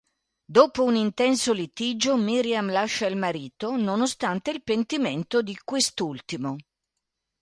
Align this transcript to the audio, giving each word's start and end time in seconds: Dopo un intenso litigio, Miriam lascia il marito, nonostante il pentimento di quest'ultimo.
Dopo 0.51 0.83
un 0.83 0.95
intenso 0.95 1.53
litigio, 1.53 2.17
Miriam 2.17 2.71
lascia 2.71 3.05
il 3.05 3.15
marito, 3.15 3.75
nonostante 3.77 4.49
il 4.49 4.63
pentimento 4.63 5.43
di 5.43 5.55
quest'ultimo. 5.63 6.55